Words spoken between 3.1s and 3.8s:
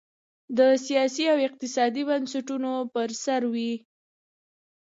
سر وې.